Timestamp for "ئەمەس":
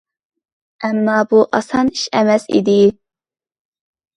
2.21-2.49